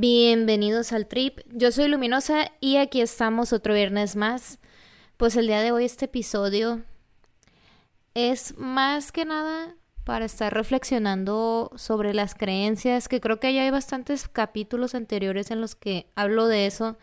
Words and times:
Bienvenidos 0.00 0.92
al 0.92 1.08
Trip, 1.08 1.40
yo 1.48 1.72
soy 1.72 1.88
Luminosa 1.88 2.52
y 2.60 2.76
aquí 2.76 3.00
estamos 3.00 3.52
otro 3.52 3.74
viernes 3.74 4.14
más. 4.14 4.60
Pues 5.16 5.34
el 5.34 5.48
día 5.48 5.60
de 5.60 5.72
hoy 5.72 5.86
este 5.86 6.04
episodio 6.04 6.84
es 8.14 8.56
más 8.56 9.10
que 9.10 9.24
nada 9.24 9.74
para 10.04 10.24
estar 10.24 10.54
reflexionando 10.54 11.72
sobre 11.74 12.14
las 12.14 12.36
creencias, 12.36 13.08
que 13.08 13.20
creo 13.20 13.40
que 13.40 13.52
ya 13.52 13.62
hay 13.62 13.72
bastantes 13.72 14.28
capítulos 14.28 14.94
anteriores 14.94 15.50
en 15.50 15.60
los 15.60 15.74
que 15.74 16.06
hablo 16.14 16.46
de 16.46 16.66
eso, 16.66 16.96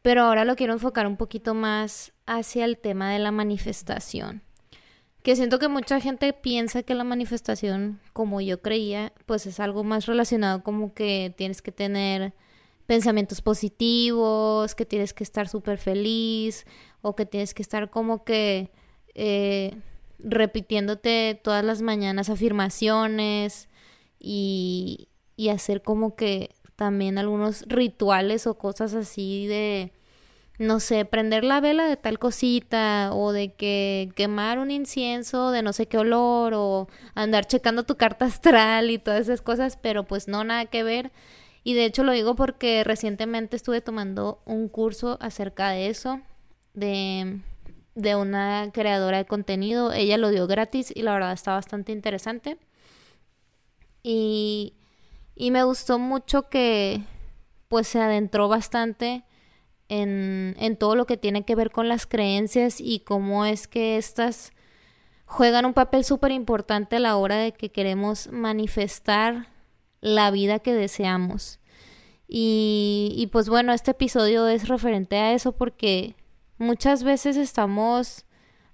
pero 0.00 0.22
ahora 0.22 0.44
lo 0.44 0.54
quiero 0.54 0.72
enfocar 0.72 1.08
un 1.08 1.16
poquito 1.16 1.54
más 1.54 2.12
hacia 2.26 2.64
el 2.64 2.78
tema 2.78 3.10
de 3.10 3.18
la 3.18 3.32
manifestación. 3.32 4.44
Que 5.22 5.36
siento 5.36 5.58
que 5.58 5.68
mucha 5.68 6.00
gente 6.00 6.32
piensa 6.32 6.82
que 6.82 6.94
la 6.94 7.04
manifestación, 7.04 8.00
como 8.12 8.40
yo 8.40 8.62
creía, 8.62 9.12
pues 9.26 9.46
es 9.46 9.60
algo 9.60 9.84
más 9.84 10.06
relacionado 10.06 10.62
como 10.62 10.94
que 10.94 11.34
tienes 11.36 11.60
que 11.60 11.72
tener 11.72 12.32
pensamientos 12.86 13.42
positivos, 13.42 14.74
que 14.74 14.86
tienes 14.86 15.12
que 15.12 15.22
estar 15.22 15.48
súper 15.48 15.78
feliz 15.78 16.64
o 17.02 17.14
que 17.14 17.26
tienes 17.26 17.54
que 17.54 17.62
estar 17.62 17.90
como 17.90 18.24
que 18.24 18.70
eh, 19.14 19.76
repitiéndote 20.18 21.38
todas 21.42 21.64
las 21.64 21.82
mañanas 21.82 22.30
afirmaciones 22.30 23.68
y, 24.18 25.08
y 25.36 25.50
hacer 25.50 25.82
como 25.82 26.16
que 26.16 26.50
también 26.76 27.18
algunos 27.18 27.62
rituales 27.68 28.46
o 28.46 28.56
cosas 28.56 28.94
así 28.94 29.46
de 29.46 29.92
no 30.60 30.78
sé, 30.78 31.06
prender 31.06 31.42
la 31.42 31.60
vela 31.60 31.86
de 31.86 31.96
tal 31.96 32.18
cosita 32.18 33.12
o 33.14 33.32
de 33.32 33.54
que 33.54 34.10
quemar 34.14 34.58
un 34.58 34.70
incienso 34.70 35.52
de 35.52 35.62
no 35.62 35.72
sé 35.72 35.86
qué 35.88 35.96
olor 35.96 36.52
o 36.54 36.86
andar 37.14 37.46
checando 37.46 37.84
tu 37.84 37.96
carta 37.96 38.26
astral 38.26 38.90
y 38.90 38.98
todas 38.98 39.22
esas 39.22 39.40
cosas, 39.40 39.78
pero 39.80 40.04
pues 40.04 40.28
no 40.28 40.44
nada 40.44 40.66
que 40.66 40.82
ver. 40.82 41.12
Y 41.64 41.72
de 41.72 41.86
hecho 41.86 42.04
lo 42.04 42.12
digo 42.12 42.34
porque 42.36 42.84
recientemente 42.84 43.56
estuve 43.56 43.80
tomando 43.80 44.42
un 44.44 44.68
curso 44.68 45.16
acerca 45.22 45.70
de 45.70 45.88
eso, 45.88 46.20
de, 46.74 47.40
de 47.94 48.16
una 48.16 48.70
creadora 48.70 49.16
de 49.16 49.24
contenido. 49.24 49.94
Ella 49.94 50.18
lo 50.18 50.28
dio 50.28 50.46
gratis 50.46 50.92
y 50.94 51.00
la 51.02 51.14
verdad 51.14 51.32
está 51.32 51.54
bastante 51.54 51.92
interesante. 51.92 52.58
Y, 54.02 54.74
y 55.34 55.52
me 55.52 55.64
gustó 55.64 55.98
mucho 55.98 56.50
que 56.50 57.02
pues 57.68 57.88
se 57.88 58.00
adentró 58.00 58.48
bastante 58.48 59.24
en, 59.90 60.76
todo 60.78 60.94
lo 60.94 61.04
que 61.04 61.16
tiene 61.16 61.44
que 61.44 61.56
ver 61.56 61.70
con 61.70 61.88
las 61.88 62.06
creencias 62.06 62.80
y 62.80 63.00
cómo 63.00 63.44
es 63.44 63.66
que 63.66 63.96
estas 63.96 64.52
juegan 65.26 65.66
un 65.66 65.74
papel 65.74 66.04
súper 66.04 66.30
importante 66.30 66.96
a 66.96 67.00
la 67.00 67.16
hora 67.16 67.36
de 67.36 67.52
que 67.52 67.70
queremos 67.70 68.28
manifestar 68.28 69.48
la 70.00 70.30
vida 70.30 70.60
que 70.60 70.74
deseamos. 70.74 71.58
Y, 72.28 73.12
y, 73.16 73.26
pues 73.26 73.48
bueno, 73.48 73.72
este 73.72 73.90
episodio 73.90 74.46
es 74.46 74.68
referente 74.68 75.16
a 75.16 75.32
eso 75.32 75.52
porque 75.52 76.14
muchas 76.58 77.02
veces 77.02 77.36
estamos 77.36 78.24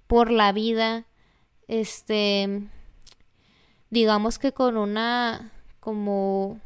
por 0.05 0.29
la 0.29 0.51
vida, 0.51 1.07
este, 1.67 2.69
digamos 3.89 4.37
que 4.37 4.53
con 4.53 4.77
una 4.77 5.51
como 5.79 6.59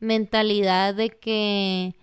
mentalidad 0.00 0.94
de 0.94 1.10
que 1.10 1.94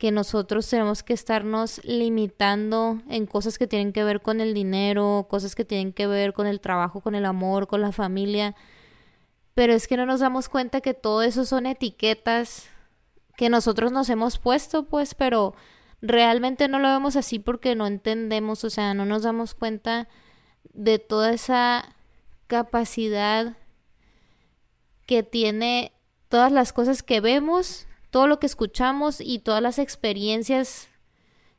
que 0.00 0.10
nosotros 0.12 0.66
tenemos 0.66 1.02
que 1.02 1.12
estarnos 1.12 1.84
limitando 1.84 3.02
en 3.10 3.26
cosas 3.26 3.58
que 3.58 3.66
tienen 3.66 3.92
que 3.92 4.02
ver 4.02 4.22
con 4.22 4.40
el 4.40 4.54
dinero, 4.54 5.26
cosas 5.28 5.54
que 5.54 5.66
tienen 5.66 5.92
que 5.92 6.06
ver 6.06 6.32
con 6.32 6.46
el 6.46 6.58
trabajo, 6.58 7.02
con 7.02 7.14
el 7.14 7.26
amor, 7.26 7.66
con 7.66 7.82
la 7.82 7.92
familia. 7.92 8.56
Pero 9.52 9.74
es 9.74 9.86
que 9.86 9.98
no 9.98 10.06
nos 10.06 10.20
damos 10.20 10.48
cuenta 10.48 10.80
que 10.80 10.94
todo 10.94 11.22
eso 11.22 11.44
son 11.44 11.66
etiquetas 11.66 12.70
que 13.36 13.50
nosotros 13.50 13.92
nos 13.92 14.08
hemos 14.08 14.38
puesto, 14.38 14.84
pues, 14.84 15.14
pero 15.14 15.54
realmente 16.00 16.66
no 16.66 16.78
lo 16.78 16.88
vemos 16.88 17.16
así 17.16 17.38
porque 17.38 17.74
no 17.74 17.86
entendemos, 17.86 18.64
o 18.64 18.70
sea, 18.70 18.94
no 18.94 19.04
nos 19.04 19.24
damos 19.24 19.54
cuenta 19.54 20.08
de 20.72 20.98
toda 20.98 21.30
esa 21.34 21.94
capacidad 22.46 23.54
que 25.04 25.22
tiene 25.22 25.92
todas 26.30 26.52
las 26.52 26.72
cosas 26.72 27.02
que 27.02 27.20
vemos 27.20 27.86
todo 28.10 28.26
lo 28.26 28.40
que 28.40 28.46
escuchamos 28.46 29.20
y 29.20 29.38
todas 29.38 29.62
las 29.62 29.78
experiencias 29.78 30.88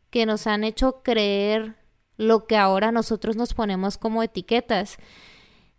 que 0.10 0.26
nos 0.26 0.48
han 0.48 0.64
hecho 0.64 1.02
creer 1.04 1.76
lo 2.18 2.46
que 2.46 2.58
ahora 2.58 2.92
nosotros 2.92 3.36
nos 3.36 3.54
ponemos 3.54 3.98
como 3.98 4.22
etiquetas. 4.22 4.98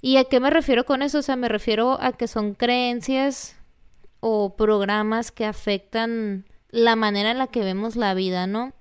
¿Y 0.01 0.17
a 0.17 0.25
qué 0.25 0.41
me 0.41 0.51
refiero 0.51 0.85
con 0.85 1.03
eso? 1.03 1.19
O 1.19 1.23
sea, 1.23 1.37
me 1.37 1.49
refiero 1.49 2.01
a 2.01 2.13
que 2.13 2.27
son 2.27 2.55
creencias 2.55 3.57
o 4.21 4.57
programas 4.57 5.31
que 5.31 5.45
afectan 5.45 6.47
la 6.71 6.97
manera 6.97 7.31
en 7.31 7.39
la 7.39 7.47
que 7.47 7.61
vemos 7.61 7.95
la 7.95 8.15
vida, 8.15 8.47
¿no? 8.47 8.73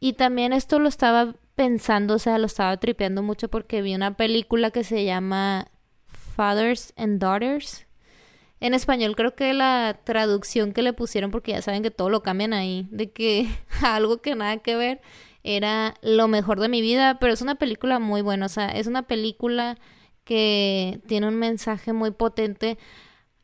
Y 0.00 0.14
también 0.14 0.52
esto 0.52 0.78
lo 0.78 0.88
estaba 0.88 1.34
pensando, 1.54 2.14
o 2.14 2.18
sea, 2.18 2.38
lo 2.38 2.46
estaba 2.46 2.76
tripeando 2.78 3.22
mucho 3.22 3.48
porque 3.48 3.82
vi 3.82 3.94
una 3.94 4.16
película 4.16 4.70
que 4.70 4.84
se 4.84 5.04
llama 5.04 5.68
Fathers 6.06 6.92
and 6.96 7.20
Daughters 7.20 7.85
en 8.60 8.74
español 8.74 9.16
creo 9.16 9.34
que 9.34 9.52
la 9.52 10.00
traducción 10.04 10.72
que 10.72 10.82
le 10.82 10.92
pusieron, 10.92 11.30
porque 11.30 11.52
ya 11.52 11.62
saben 11.62 11.82
que 11.82 11.90
todo 11.90 12.10
lo 12.10 12.22
cambian 12.22 12.52
ahí, 12.52 12.88
de 12.90 13.10
que 13.10 13.48
algo 13.82 14.18
que 14.18 14.34
nada 14.34 14.58
que 14.58 14.76
ver 14.76 15.00
era 15.42 15.94
lo 16.02 16.28
mejor 16.28 16.60
de 16.60 16.68
mi 16.68 16.80
vida, 16.80 17.18
pero 17.20 17.32
es 17.32 17.42
una 17.42 17.54
película 17.54 17.98
muy 17.98 18.22
buena, 18.22 18.46
o 18.46 18.48
sea, 18.48 18.68
es 18.68 18.86
una 18.86 19.02
película 19.02 19.78
que 20.24 21.00
tiene 21.06 21.28
un 21.28 21.36
mensaje 21.36 21.92
muy 21.92 22.10
potente 22.10 22.78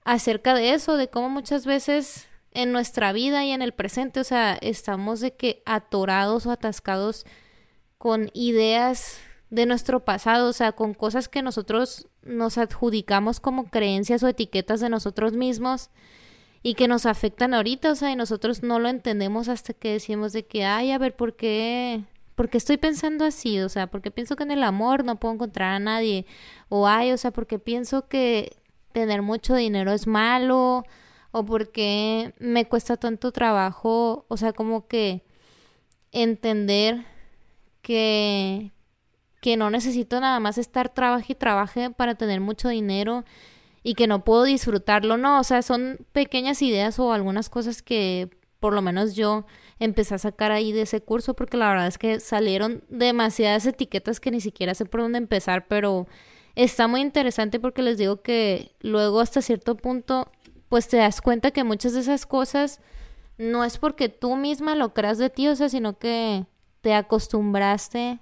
acerca 0.04 0.54
de 0.54 0.74
eso, 0.74 0.96
de 0.96 1.08
cómo 1.08 1.28
muchas 1.28 1.64
veces 1.64 2.26
en 2.50 2.72
nuestra 2.72 3.12
vida 3.12 3.44
y 3.44 3.52
en 3.52 3.62
el 3.62 3.72
presente, 3.72 4.20
o 4.20 4.24
sea, 4.24 4.58
estamos 4.60 5.20
de 5.20 5.34
que 5.34 5.62
atorados 5.64 6.46
o 6.46 6.50
atascados 6.50 7.24
con 7.98 8.30
ideas 8.34 9.18
de 9.50 9.66
nuestro 9.66 10.04
pasado, 10.04 10.48
o 10.48 10.52
sea, 10.52 10.72
con 10.72 10.94
cosas 10.94 11.28
que 11.28 11.42
nosotros 11.42 12.08
nos 12.24 12.58
adjudicamos 12.58 13.40
como 13.40 13.64
creencias 13.64 14.22
o 14.22 14.28
etiquetas 14.28 14.80
de 14.80 14.88
nosotros 14.88 15.32
mismos 15.32 15.90
y 16.62 16.74
que 16.74 16.88
nos 16.88 17.06
afectan 17.06 17.54
ahorita, 17.54 17.92
o 17.92 17.94
sea, 17.94 18.10
y 18.12 18.16
nosotros 18.16 18.62
no 18.62 18.78
lo 18.78 18.88
entendemos 18.88 19.48
hasta 19.48 19.72
que 19.72 19.92
decimos 19.92 20.32
de 20.32 20.46
que, 20.46 20.64
ay, 20.64 20.92
a 20.92 20.98
ver, 20.98 21.16
¿por 21.16 21.34
qué? 21.34 22.04
¿Por 22.36 22.48
qué 22.48 22.58
estoy 22.58 22.76
pensando 22.76 23.24
así? 23.24 23.60
O 23.60 23.68
sea, 23.68 23.88
porque 23.88 24.10
pienso 24.10 24.36
que 24.36 24.44
en 24.44 24.52
el 24.52 24.62
amor 24.62 25.04
no 25.04 25.16
puedo 25.16 25.34
encontrar 25.34 25.74
a 25.74 25.78
nadie. 25.80 26.26
O 26.68 26.86
ay, 26.86 27.12
o 27.12 27.18
sea, 27.18 27.30
porque 27.32 27.58
pienso 27.58 28.08
que 28.08 28.56
tener 28.92 29.22
mucho 29.22 29.54
dinero 29.54 29.92
es 29.92 30.06
malo. 30.06 30.84
O 31.32 31.44
porque 31.44 32.34
me 32.38 32.66
cuesta 32.68 32.96
tanto 32.96 33.32
trabajo, 33.32 34.26
o 34.28 34.36
sea, 34.36 34.52
como 34.52 34.86
que 34.86 35.24
entender 36.12 37.06
que, 37.82 38.72
que 39.42 39.56
no 39.56 39.70
necesito 39.70 40.20
nada 40.20 40.38
más 40.38 40.56
estar 40.56 40.88
trabaje 40.88 41.32
y 41.32 41.34
trabaje 41.34 41.90
para 41.90 42.14
tener 42.14 42.40
mucho 42.40 42.68
dinero 42.68 43.24
y 43.82 43.94
que 43.94 44.06
no 44.06 44.24
puedo 44.24 44.44
disfrutarlo, 44.44 45.16
no, 45.16 45.40
o 45.40 45.42
sea, 45.42 45.62
son 45.62 45.98
pequeñas 46.12 46.62
ideas 46.62 47.00
o 47.00 47.12
algunas 47.12 47.50
cosas 47.50 47.82
que 47.82 48.30
por 48.60 48.72
lo 48.72 48.82
menos 48.82 49.16
yo 49.16 49.44
empecé 49.80 50.14
a 50.14 50.18
sacar 50.18 50.52
ahí 50.52 50.70
de 50.70 50.82
ese 50.82 51.02
curso 51.02 51.34
porque 51.34 51.56
la 51.56 51.68
verdad 51.70 51.88
es 51.88 51.98
que 51.98 52.20
salieron 52.20 52.84
demasiadas 52.88 53.66
etiquetas 53.66 54.20
que 54.20 54.30
ni 54.30 54.40
siquiera 54.40 54.76
sé 54.76 54.86
por 54.86 55.00
dónde 55.00 55.18
empezar, 55.18 55.66
pero 55.66 56.06
está 56.54 56.86
muy 56.86 57.00
interesante 57.00 57.58
porque 57.58 57.82
les 57.82 57.98
digo 57.98 58.22
que 58.22 58.76
luego 58.78 59.18
hasta 59.18 59.42
cierto 59.42 59.76
punto 59.76 60.30
pues 60.68 60.86
te 60.86 60.98
das 60.98 61.20
cuenta 61.20 61.50
que 61.50 61.64
muchas 61.64 61.94
de 61.94 62.00
esas 62.00 62.26
cosas 62.26 62.80
no 63.38 63.64
es 63.64 63.76
porque 63.76 64.08
tú 64.08 64.36
misma 64.36 64.76
lo 64.76 64.94
creas 64.94 65.18
de 65.18 65.30
ti, 65.30 65.48
o 65.48 65.56
sea, 65.56 65.68
sino 65.68 65.98
que 65.98 66.46
te 66.80 66.94
acostumbraste 66.94 68.20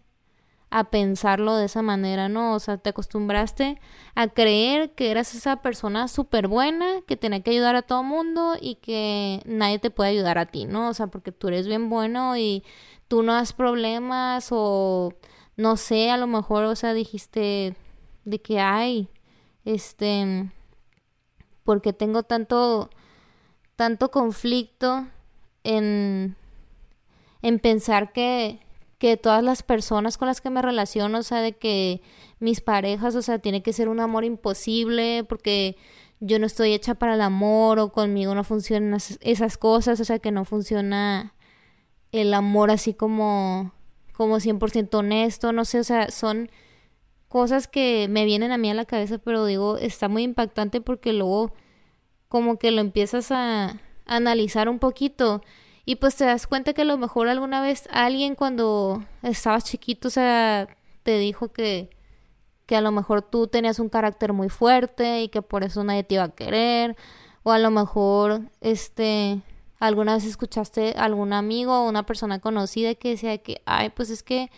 a 0.71 0.85
pensarlo 0.91 1.57
de 1.57 1.67
esa 1.67 1.83
manera, 1.83 2.29
¿no? 2.29 2.55
O 2.55 2.61
sea, 2.61 2.79
te 2.79 2.91
acostumbraste 2.91 3.81
a 4.15 4.29
creer 4.29 4.93
que 4.95 5.11
eras 5.11 5.35
esa 5.35 5.57
persona 5.63 6.07
súper 6.09 6.47
buena, 6.49 7.03
que 7.07 7.17
tenía 7.17 7.43
que 7.43 7.51
ayudar 7.51 7.75
a 7.75 7.83
todo 7.83 8.05
mundo 8.05 8.57
y 8.61 8.77
que 8.77 9.43
nadie 9.47 9.81
te 9.81 9.91
puede 9.91 10.11
ayudar 10.11 10.39
a 10.39 10.47
ti, 10.47 10.67
¿no? 10.67 10.89
O 10.89 10.95
sea, 10.95 11.09
porque 11.09 11.33
tú 11.33 11.49
eres 11.49 11.67
bien 11.67 11.91
bueno 11.91 12.37
y 12.37 12.65
tú 13.09 13.23
no 13.23 13.35
das 13.35 13.53
problemas 13.53 14.49
o 14.53 15.13
no 15.57 15.77
sé, 15.77 16.11
a 16.11 16.17
lo 16.17 16.27
mejor, 16.29 16.65
o 16.65 16.77
sea, 16.77 16.95
dijiste 16.95 17.77
de 18.25 18.41
que 18.41 18.61
hay, 18.61 19.09
este, 19.65 20.51
porque 21.65 21.93
tengo 21.93 22.23
tanto, 22.23 22.91
tanto 23.77 24.11
conflicto 24.11 25.07
en, 25.65 26.37
en 27.43 27.59
pensar 27.59 28.13
que, 28.13 28.61
que 29.01 29.17
todas 29.17 29.43
las 29.43 29.63
personas 29.63 30.19
con 30.19 30.29
las 30.29 30.43
que 30.43 30.51
me 30.51 30.61
relaciono, 30.61 31.19
o 31.19 31.23
sea, 31.23 31.41
de 31.41 31.55
que 31.55 32.03
mis 32.39 32.61
parejas, 32.61 33.17
o 33.17 33.23
sea, 33.23 33.39
tiene 33.39 33.63
que 33.63 33.73
ser 33.73 33.89
un 33.89 33.99
amor 33.99 34.25
imposible 34.25 35.25
porque 35.25 35.77
yo 36.21 36.39
no 36.39 36.45
estoy 36.47 36.75
hecha 36.75 36.95
para 36.95 37.15
el 37.15 37.23
amor 37.23 37.79
o 37.79 37.93
conmigo 37.93 38.35
no 38.35 38.45
funcionan 38.45 39.01
esas 39.23 39.57
cosas, 39.57 40.01
o 40.01 40.05
sea, 40.05 40.19
que 40.19 40.31
no 40.31 40.45
funciona 40.45 41.35
el 42.13 42.35
amor 42.35 42.71
así 42.71 42.93
como 42.95 43.73
como 44.13 44.37
100% 44.37 44.95
honesto, 44.95 45.53
no 45.53 45.65
sé, 45.65 45.81
o 45.81 45.85
sea, 45.85 46.11
son 46.11 46.51
cosas 47.29 47.69
que 47.69 48.07
me 48.11 48.27
vienen 48.27 48.53
a 48.53 48.59
mí 48.59 48.71
a 48.71 48.75
la 48.75 48.85
cabeza, 48.85 49.17
pero 49.17 49.47
digo, 49.47 49.79
está 49.79 50.09
muy 50.09 50.25
impactante 50.25 50.83
porque 50.83 51.15
luego 51.15 51.55
como 52.29 52.59
que 52.59 52.71
lo 52.71 52.83
empiezas 52.83 53.33
a, 53.33 53.81
analizar 54.05 54.69
un 54.69 54.79
poquito 54.79 55.41
y 55.91 55.97
pues 55.97 56.15
te 56.15 56.25
das 56.25 56.47
cuenta 56.47 56.73
que 56.73 56.83
a 56.83 56.85
lo 56.85 56.97
mejor 56.99 57.29
alguna 57.29 57.61
vez 57.61 57.89
alguien 57.91 58.37
cuando 58.37 59.03
estabas 59.25 59.65
chiquito, 59.65 60.07
o 60.07 60.11
sea, 60.13 60.69
te 61.03 61.19
dijo 61.19 61.53
que 61.53 61.91
que 62.67 62.77
a 62.77 62.81
lo 62.81 62.93
mejor 62.93 63.23
tú 63.23 63.49
tenías 63.49 63.81
un 63.81 63.89
carácter 63.89 64.33
muy 64.33 64.51
fuerte 64.51 65.23
y 65.23 65.29
que 65.31 65.43
por 65.43 65.65
eso 65.65 65.83
nadie 65.83 66.05
te 66.05 66.15
iba 66.15 66.23
a 66.23 66.29
querer 66.37 66.97
o 67.43 67.51
a 67.51 67.59
lo 67.59 67.73
mejor 67.73 68.43
este 68.61 69.41
alguna 69.81 70.15
vez 70.15 70.25
escuchaste 70.27 70.95
a 70.97 71.07
algún 71.07 71.33
amigo 71.33 71.73
o 71.81 71.89
una 71.89 72.07
persona 72.07 72.39
conocida 72.39 72.95
que 72.95 73.09
decía 73.09 73.39
que 73.39 73.61
ay, 73.65 73.91
pues 73.91 74.11
es 74.11 74.23
que 74.23 74.49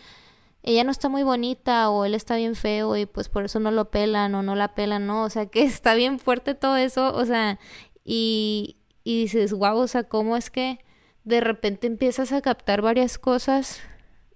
ella 0.61 0.83
no 0.83 0.91
está 0.91 1.09
muy 1.09 1.23
bonita 1.23 1.89
o 1.89 2.05
él 2.05 2.13
está 2.13 2.35
bien 2.35 2.53
feo 2.53 2.95
y 2.95 3.07
pues 3.07 3.27
por 3.27 3.45
eso 3.45 3.59
no 3.59 3.71
lo 3.71 3.89
pelan 3.89 4.35
o 4.35 4.43
no 4.43 4.53
la 4.53 4.75
pelan, 4.75 5.07
¿no? 5.07 5.23
O 5.23 5.31
sea, 5.31 5.47
que 5.47 5.63
está 5.63 5.95
bien 5.95 6.19
fuerte 6.19 6.53
todo 6.53 6.77
eso, 6.77 7.11
o 7.15 7.25
sea, 7.25 7.57
y, 8.05 8.77
y 9.03 9.23
dices, 9.23 9.51
wow, 9.53 9.79
o 9.79 9.87
sea, 9.87 10.03
¿cómo 10.03 10.37
es 10.37 10.51
que 10.51 10.77
de 11.23 11.41
repente 11.41 11.87
empiezas 11.87 12.31
a 12.31 12.41
captar 12.41 12.81
varias 12.81 13.17
cosas 13.17 13.81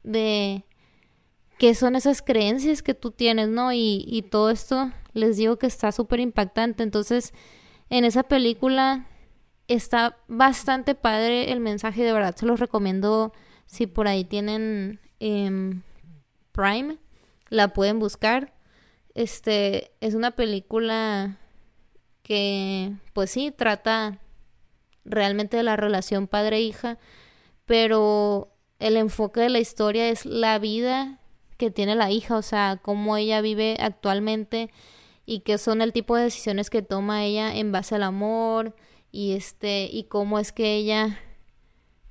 de 0.03 0.65
qué 1.57 1.75
son 1.75 1.95
esas 1.95 2.21
creencias 2.21 2.81
que 2.81 2.93
tú 2.93 3.11
tienes, 3.11 3.49
¿no? 3.49 3.73
Y, 3.73 4.05
y 4.07 4.23
todo 4.23 4.49
esto 4.49 4.91
les 5.13 5.37
digo 5.37 5.57
que 5.57 5.67
está 5.67 5.91
súper 5.91 6.19
impactante. 6.19 6.83
Entonces, 6.83 7.33
en 7.89 8.05
esa 8.05 8.23
película 8.23 9.07
está 9.67 10.17
bastante 10.27 10.95
padre 10.95 11.51
el 11.51 11.59
mensaje, 11.59 12.03
de 12.03 12.13
verdad 12.13 12.35
se 12.35 12.45
los 12.45 12.59
recomiendo 12.59 13.33
si 13.65 13.85
por 13.85 14.07
ahí 14.07 14.23
tienen 14.23 14.99
em, 15.19 15.83
Prime, 16.51 16.97
la 17.49 17.73
pueden 17.73 17.99
buscar. 17.99 18.53
Este 19.13 19.91
es 19.99 20.15
una 20.15 20.31
película 20.31 21.37
que, 22.23 22.93
pues 23.13 23.31
sí, 23.31 23.51
trata 23.51 24.19
realmente 25.07 25.57
de 25.57 25.63
la 25.63 25.75
relación 25.75 26.27
padre-hija, 26.27 26.97
pero 27.65 28.53
el 28.79 28.97
enfoque 28.97 29.39
de 29.39 29.49
la 29.49 29.59
historia 29.59 30.09
es 30.09 30.25
la 30.25 30.59
vida 30.59 31.19
que 31.57 31.71
tiene 31.71 31.95
la 31.95 32.11
hija, 32.11 32.37
o 32.37 32.41
sea, 32.41 32.79
cómo 32.81 33.17
ella 33.17 33.41
vive 33.41 33.77
actualmente 33.79 34.69
y 35.25 35.39
qué 35.39 35.57
son 35.57 35.81
el 35.81 35.93
tipo 35.93 36.15
de 36.15 36.23
decisiones 36.23 36.69
que 36.69 36.81
toma 36.81 37.25
ella 37.25 37.55
en 37.55 37.71
base 37.71 37.95
al 37.95 38.03
amor 38.03 38.75
y 39.11 39.33
este 39.33 39.89
y 39.91 40.03
cómo 40.03 40.39
es 40.39 40.51
que 40.51 40.75
ella 40.75 41.19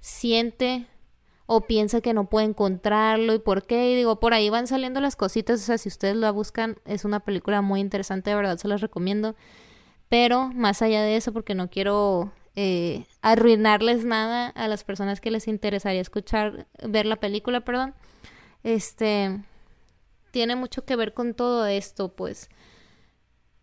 siente 0.00 0.86
o 1.46 1.62
piensa 1.62 2.00
que 2.00 2.12
no 2.12 2.28
puede 2.28 2.46
encontrarlo 2.46 3.32
y 3.32 3.38
por 3.38 3.64
qué. 3.66 3.92
Y 3.92 3.96
digo, 3.96 4.20
por 4.20 4.34
ahí 4.34 4.50
van 4.50 4.66
saliendo 4.66 5.00
las 5.00 5.16
cositas. 5.16 5.60
O 5.60 5.64
sea, 5.64 5.78
si 5.78 5.88
ustedes 5.88 6.16
la 6.16 6.32
buscan, 6.32 6.78
es 6.84 7.04
una 7.04 7.20
película 7.20 7.62
muy 7.62 7.80
interesante, 7.80 8.30
de 8.30 8.36
verdad 8.36 8.58
se 8.58 8.68
las 8.68 8.80
recomiendo. 8.80 9.36
Pero 10.08 10.48
más 10.48 10.82
allá 10.82 11.02
de 11.02 11.16
eso, 11.16 11.32
porque 11.32 11.54
no 11.54 11.70
quiero 11.70 12.32
eh, 12.56 13.06
arruinarles 13.20 14.04
nada 14.04 14.48
a 14.48 14.66
las 14.66 14.82
personas 14.82 15.20
que 15.20 15.30
les 15.30 15.46
interesaría 15.46 16.00
escuchar, 16.00 16.66
ver 16.82 17.06
la 17.06 17.16
película, 17.16 17.60
perdón. 17.60 17.94
Este 18.62 19.44
tiene 20.30 20.56
mucho 20.56 20.84
que 20.84 20.96
ver 20.96 21.14
con 21.14 21.34
todo 21.34 21.66
esto, 21.66 22.16
pues. 22.16 22.48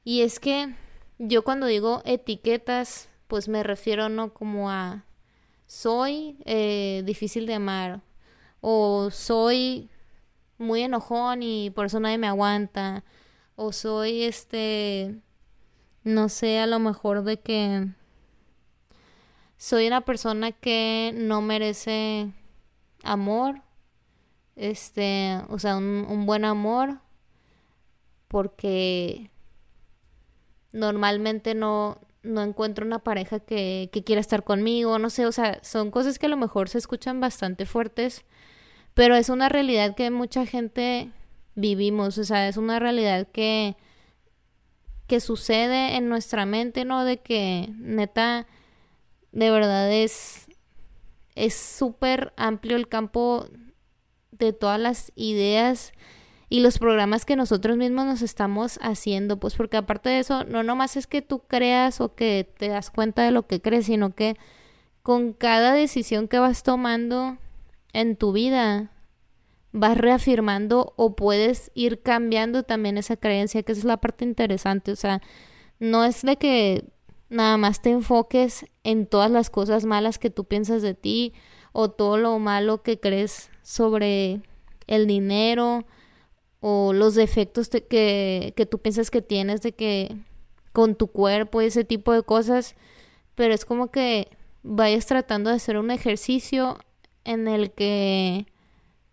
Y 0.04 0.22
es 0.22 0.40
que 0.40 0.74
yo 1.18 1.44
cuando 1.44 1.66
digo 1.66 2.02
etiquetas, 2.06 3.10
pues 3.28 3.48
me 3.48 3.64
refiero 3.64 4.10
no 4.10 4.34
como 4.34 4.70
a 4.70 5.06
soy 5.66 6.38
eh, 6.46 7.02
difícil 7.06 7.48
de 7.48 7.56
amar 7.56 8.02
o 8.62 9.10
soy 9.10 9.90
muy 10.58 10.82
enojón 10.82 11.42
y 11.42 11.72
por 11.72 11.88
eso 11.88 12.00
nadie 12.00 12.18
me 12.18 12.28
aguanta 12.28 13.04
o 13.56 13.72
soy 13.72 14.24
este 14.24 15.16
no 16.04 16.30
sé 16.30 16.60
a 16.60 16.68
lo 16.68 16.80
mejor 16.80 17.24
de 17.24 17.40
que 17.40 17.88
soy 19.64 19.88
una 19.88 20.02
persona 20.02 20.52
que 20.52 21.14
no 21.16 21.42
merece 21.42 22.30
amor 23.02 23.62
este 24.58 25.40
o 25.48 25.58
sea 25.58 25.78
un, 25.78 26.26
buen 26.26 26.44
amor 26.44 27.00
porque 28.28 29.32
normalmente 30.74 31.56
no 31.56 31.98
no 32.24 32.42
encuentro 32.42 32.86
una 32.86 33.00
pareja 33.00 33.40
que, 33.40 33.90
que 33.94 34.04
quiera 34.04 34.20
estar 34.20 34.44
conmigo, 34.44 35.00
no 35.00 35.10
sé, 35.10 35.26
o 35.26 35.32
sea, 35.34 35.60
son 35.62 35.92
cosas 35.92 36.20
que 36.20 36.26
a 36.26 36.30
lo 36.30 36.38
mejor 36.38 36.70
se 36.70 36.78
escuchan 36.78 37.20
bastante 37.20 37.66
fuertes, 37.66 38.24
pero 38.94 39.16
es 39.16 39.28
una 39.28 39.50
realidad 39.50 39.96
que 39.96 40.10
mucha 40.10 40.46
gente 40.46 41.12
vivimos, 41.56 42.18
o 42.18 42.24
sea, 42.24 42.48
es 42.48 42.56
una 42.56 42.80
realidad 42.80 43.28
que, 43.32 43.76
que 45.08 45.20
sucede 45.20 45.98
en 45.98 46.08
nuestra 46.08 46.46
mente, 46.46 46.86
¿no? 46.86 47.04
De 47.04 47.18
que 47.18 47.74
neta, 47.78 48.48
de 49.34 49.52
verdad 49.52 49.92
es 49.92 50.48
es 51.36 51.56
súper 51.56 52.32
amplio 52.38 52.78
el 52.78 52.88
campo 52.88 53.48
de 54.32 54.54
todas 54.54 54.80
las 54.80 55.12
ideas 55.16 55.92
y 56.50 56.60
los 56.60 56.78
programas 56.78 57.26
que 57.26 57.36
nosotros 57.36 57.78
mismos 57.78 58.06
nos 58.06 58.22
estamos 58.22 58.78
haciendo, 58.82 59.40
pues 59.40 59.56
porque 59.56 59.78
aparte 59.78 60.10
de 60.10 60.20
eso, 60.20 60.44
no 60.44 60.62
nomás 60.62 60.96
es 60.96 61.08
que 61.08 61.24
tú 61.24 61.40
creas 61.48 62.00
o 62.00 62.14
que 62.14 62.48
te 62.58 62.68
das 62.68 62.92
cuenta 62.92 63.24
de 63.24 63.32
lo 63.32 63.48
que 63.48 63.60
crees, 63.60 63.88
sino 63.88 64.14
que 64.14 64.36
con 65.02 65.34
cada 65.34 65.74
decisión 65.74 66.28
que 66.28 66.38
vas 66.38 66.62
tomando 66.62 67.38
en 67.92 68.16
tu 68.16 68.32
vida, 68.34 68.92
vas 69.72 69.98
reafirmando 69.98 70.94
o 70.96 71.16
puedes 71.16 71.72
ir 71.74 72.04
cambiando 72.04 72.62
también 72.62 73.00
esa 73.00 73.18
creencia, 73.18 73.64
que 73.64 73.72
esa 73.72 73.80
es 73.82 73.86
la 73.86 73.98
parte 73.98 74.24
interesante, 74.24 74.92
o 74.92 74.96
sea, 74.96 75.22
no 75.80 76.06
es 76.06 76.22
de 76.22 76.36
que 76.36 76.86
nada 77.34 77.58
más 77.58 77.82
te 77.82 77.90
enfoques 77.90 78.68
en 78.84 79.08
todas 79.08 79.32
las 79.32 79.50
cosas 79.50 79.86
malas 79.86 80.20
que 80.20 80.30
tú 80.30 80.46
piensas 80.46 80.84
de 80.84 80.94
ti 80.94 81.34
o 81.72 81.90
todo 81.90 82.18
lo 82.18 82.38
malo 82.38 82.84
que 82.84 83.00
crees 83.00 83.50
sobre 83.64 84.42
el 84.86 85.08
dinero 85.08 85.84
o 86.60 86.94
los 86.94 87.16
defectos 87.16 87.70
que, 87.70 88.54
que 88.56 88.66
tú 88.68 88.78
piensas 88.80 89.10
que 89.10 89.24
tienes 89.24 89.62
de 89.62 89.72
que 89.72 90.16
con 90.74 90.96
tu 90.96 91.08
cuerpo 91.08 91.62
y 91.62 91.66
ese 91.66 91.84
tipo 91.84 92.14
de 92.14 92.22
cosas, 92.22 92.76
pero 93.34 93.54
es 93.54 93.66
como 93.66 93.90
que 93.90 94.30
vayas 94.62 95.08
tratando 95.08 95.50
de 95.50 95.56
hacer 95.56 95.78
un 95.78 95.90
ejercicio 95.90 96.78
en 97.26 97.48
el 97.48 97.72
que 97.72 98.46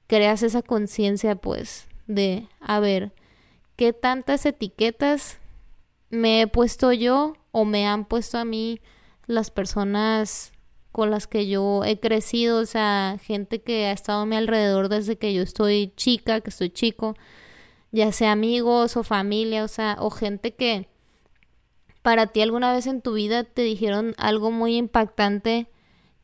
creas 0.09 0.43
esa 0.43 0.61
conciencia 0.61 1.37
pues 1.37 1.89
de 2.07 2.47
a 2.61 2.81
ver 2.81 3.13
qué 3.77 3.95
tantas 3.95 4.45
etiquetas 4.45 5.39
me 6.11 6.43
he 6.43 6.47
puesto 6.47 6.93
yo 6.93 7.35
o 7.53 7.65
me 7.65 7.87
han 7.87 8.05
puesto 8.05 8.39
a 8.39 8.45
mí 8.45 8.81
las 9.27 9.51
personas 9.51 10.53
con 10.93 11.11
las 11.11 11.27
que 11.27 11.47
yo 11.49 11.85
he 11.85 12.01
crecido, 12.01 12.59
o 12.59 12.67
sea, 12.67 13.17
gente 13.23 13.63
que 13.63 13.87
ha 13.87 13.93
estado 13.93 14.23
a 14.23 14.27
mi 14.27 14.37
alrededor 14.37 14.89
desde 14.89 15.17
que 15.19 15.33
yo 15.33 15.43
estoy 15.43 15.93
chica, 15.97 16.41
que 16.41 16.51
estoy 16.51 16.71
chico, 16.71 17.15
ya 17.93 18.13
sea 18.13 18.33
amigos 18.33 18.97
o 18.97 19.05
familia, 19.05 19.65
o 19.65 19.69
sea, 19.69 19.97
o 20.01 20.11
gente 20.11 20.55
que 20.55 20.89
para 22.03 22.27
ti 22.29 22.41
alguna 22.43 22.73
vez 22.73 22.87
en 22.87 23.03
tu 23.03 23.15
vida 23.15 23.45
te 23.45 23.63
dijeron 23.63 24.15
algo 24.19 24.51
muy 24.51 24.77
impactante 24.77 25.69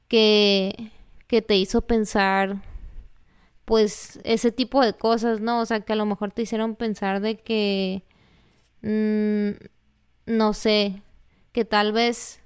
que, 0.08 0.90
que 1.26 1.42
te 1.42 1.56
hizo 1.56 1.82
pensar 1.82 2.62
pues 3.64 4.20
ese 4.24 4.52
tipo 4.52 4.80
de 4.80 4.94
cosas, 4.94 5.40
¿no? 5.40 5.60
O 5.60 5.66
sea, 5.66 5.80
que 5.80 5.92
a 5.92 5.96
lo 5.96 6.06
mejor 6.06 6.32
te 6.32 6.42
hicieron 6.42 6.76
pensar 6.76 7.20
de 7.20 7.36
que 7.36 8.04
mm, 8.82 9.66
no 10.26 10.52
sé, 10.54 11.02
que 11.56 11.64
tal 11.64 11.92
vez 11.92 12.40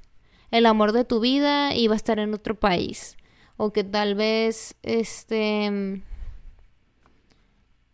el 0.53 0.67
amor 0.67 0.93
de 0.93 1.05
tu 1.05 1.19
vida 1.19 1.75
iba 1.75 1.95
a 1.95 1.97
estar 1.97 2.21
en 2.21 2.33
otro 2.33 2.55
país 2.55 3.17
o 3.57 3.73
que 3.73 3.83
tal 3.83 4.15
vez 4.15 4.77
este 4.85 5.65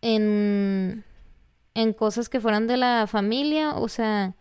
en 0.01 1.03
en 1.73 1.93
cosas 1.93 2.29
que 2.29 2.39
fueran 2.39 2.67
de 2.67 2.77
la 2.77 3.07
familia, 3.07 3.73
o 3.73 3.87
sea, 3.87 4.35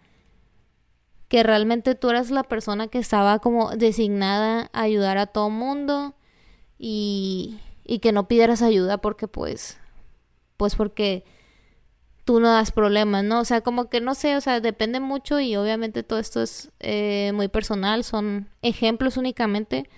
que 1.28 1.42
realmente 1.42 1.94
tú 1.94 2.10
eras 2.10 2.30
la 2.30 2.42
persona 2.42 2.88
que 2.88 2.98
estaba 2.98 3.38
como 3.38 3.70
designada 3.70 4.68
a 4.74 4.82
ayudar 4.82 5.16
a 5.16 5.28
todo 5.28 5.48
mundo 5.48 6.14
y, 6.78 7.58
y 7.84 8.00
que 8.00 8.12
no 8.12 8.28
pidieras 8.28 8.60
ayuda 8.60 8.98
porque 8.98 9.28
pues, 9.28 9.78
pues 10.58 10.74
porque 10.76 11.24
tú 12.26 12.40
no 12.40 12.48
das 12.50 12.72
problemas, 12.72 13.22
¿no? 13.24 13.40
O 13.40 13.44
sea, 13.44 13.60
como 13.60 13.88
que 13.88 14.00
no 14.00 14.16
sé, 14.16 14.36
o 14.36 14.40
sea, 14.40 14.60
depende 14.60 14.98
mucho 14.98 15.38
y 15.38 15.54
obviamente 15.54 16.02
todo 16.02 16.18
esto 16.18 16.42
es 16.42 16.72
eh, 16.80 17.30
muy 17.34 17.46
personal, 17.46 18.02
son 18.02 18.48
ejemplos 18.62 19.16
únicamente, 19.16 19.88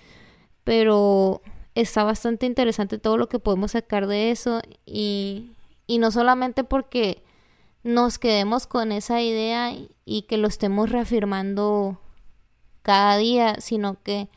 pero 0.63 1.41
está 1.75 2.05
bastante 2.05 2.45
interesante 2.45 2.99
todo 2.99 3.17
lo 3.17 3.31
que 3.31 3.39
podemos 3.39 3.73
sacar 3.73 4.07
de 4.07 4.31
eso 4.31 4.61
y, 4.85 5.53
y 5.87 5.99
no 5.99 6.11
solamente 6.11 6.65
porque 6.65 7.25
nos 7.83 8.19
quedemos 8.19 8.67
con 8.67 8.93
esa 8.93 9.23
idea 9.23 9.73
y 10.05 10.23
que 10.23 10.37
lo 10.37 10.49
estemos 10.49 10.91
reafirmando 10.91 11.99
cada 12.83 13.17
día, 13.17 13.57
sino 13.61 14.03
que, 14.03 14.29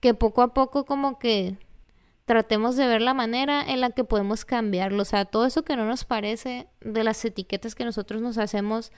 que 0.00 0.14
poco 0.14 0.40
a 0.40 0.54
poco 0.54 0.86
como 0.86 1.18
que 1.18 1.58
tratemos 2.32 2.76
de 2.76 2.86
ver 2.86 3.02
la 3.02 3.12
manera 3.12 3.62
en 3.62 3.82
la 3.82 3.90
que 3.90 4.04
podemos 4.04 4.46
cambiarlo. 4.46 5.02
O 5.02 5.04
sea, 5.04 5.26
todo 5.26 5.44
eso 5.44 5.64
que 5.64 5.76
no 5.76 5.84
nos 5.84 6.06
parece 6.06 6.66
de 6.80 7.04
las 7.04 7.22
etiquetas 7.26 7.74
que 7.74 7.84
nosotros 7.84 8.22
nos 8.22 8.38
hacemos, 8.38 8.90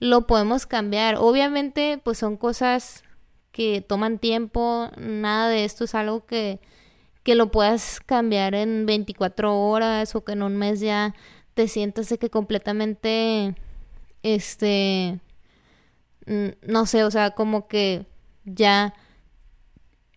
lo 0.00 0.26
podemos 0.26 0.66
cambiar. 0.66 1.14
Obviamente, 1.20 2.00
pues 2.02 2.18
son 2.18 2.36
cosas 2.36 3.04
que 3.52 3.80
toman 3.80 4.18
tiempo, 4.18 4.90
nada 4.96 5.48
de 5.50 5.64
esto 5.64 5.84
es 5.84 5.94
algo 5.94 6.26
que, 6.26 6.58
que 7.22 7.36
lo 7.36 7.52
puedas 7.52 8.00
cambiar 8.00 8.56
en 8.56 8.86
24 8.86 9.56
horas 9.56 10.16
o 10.16 10.24
que 10.24 10.32
en 10.32 10.42
un 10.42 10.56
mes 10.56 10.80
ya 10.80 11.14
te 11.54 11.68
sientas 11.68 12.08
de 12.08 12.18
que 12.18 12.28
completamente, 12.28 13.54
este, 14.24 15.20
no 16.26 16.86
sé, 16.86 17.04
o 17.04 17.10
sea, 17.12 17.30
como 17.30 17.68
que 17.68 18.06
ya 18.44 18.94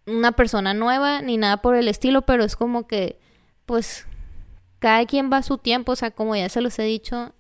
una 0.08 0.32
persona 0.32 0.74
nueva 0.74 1.22
ni 1.22 1.38
nada 1.38 1.58
por 1.58 1.76
el 1.76 1.88
estilo, 1.88 2.24
pero 2.24 2.44
es 2.44 2.56
como 2.56 2.88
que, 2.88 3.20
pues, 3.66 4.08
cada 4.80 5.06
quien 5.06 5.32
va 5.32 5.38
a 5.38 5.44
su 5.44 5.58
tiempo, 5.58 5.92
o 5.92 5.96
sea, 5.96 6.12
como 6.12 6.36
ya 6.36 6.50
se 6.50 6.62
los 6.62 6.80
he 6.80 6.84
dicho 6.84 7.34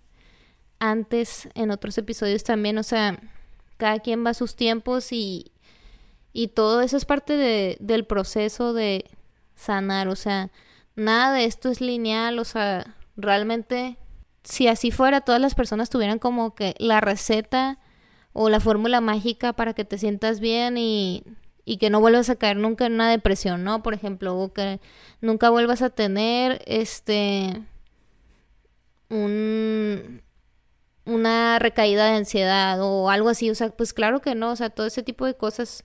antes 0.80 1.50
en 1.56 1.72
otros 1.72 1.98
episodios 1.98 2.44
también, 2.44 2.78
o 2.78 2.84
sea, 2.84 3.20
cada 3.78 4.00
quien 4.00 4.26
va 4.26 4.32
a 4.32 4.36
sus 4.36 4.56
tiempos 4.56 5.12
y, 5.12 5.52
y 6.34 6.50
todo 6.50 6.82
eso 6.82 6.98
es 6.98 7.06
parte 7.06 7.38
de, 7.38 7.78
del 7.80 8.06
proceso 8.06 8.74
de 8.74 9.06
sanar, 9.56 10.10
o 10.10 10.16
sea, 10.16 10.52
nada 10.96 11.34
de 11.34 11.46
esto 11.46 11.70
es 11.70 11.80
lineal, 11.80 12.38
o 12.38 12.46
sea, 12.46 12.96
realmente, 13.16 13.98
si 14.44 14.68
así 14.68 14.92
fuera, 14.92 15.22
todas 15.22 15.42
las 15.42 15.56
personas 15.56 15.90
tuvieran 15.90 16.20
como 16.20 16.54
que 16.54 16.76
la 16.80 17.00
receta 17.02 17.80
o 18.34 18.50
la 18.50 18.60
fórmula 18.60 19.00
mágica 19.00 19.54
para 19.54 19.74
que 19.74 19.86
te 19.86 19.98
sientas 19.98 20.40
bien 20.40 20.78
y, 20.78 21.24
y 21.68 21.78
que 21.78 21.90
no 21.90 22.00
vuelvas 22.00 22.30
a 22.30 22.38
caer 22.38 22.56
nunca 22.56 22.86
en 22.86 22.94
una 22.94 23.12
depresión, 23.12 23.66
¿no? 23.66 23.84
Por 23.84 23.94
ejemplo, 23.94 24.40
o 24.40 24.54
que 24.54 24.80
nunca 25.20 25.50
vuelvas 25.50 25.82
a 25.82 25.90
tener 25.90 26.62
este 26.66 27.62
un 29.10 30.22
una 31.06 31.60
recaída 31.60 32.06
de 32.06 32.18
ansiedad 32.18 32.80
o 32.82 33.10
algo 33.10 33.28
así, 33.30 33.50
o 33.50 33.56
sea, 33.56 33.70
pues 33.72 33.94
claro 33.94 34.22
que 34.22 34.34
no, 34.34 34.52
o 34.52 34.56
sea, 34.56 34.70
todo 34.70 34.88
ese 34.88 35.04
tipo 35.04 35.26
de 35.26 35.36
cosas 35.36 35.84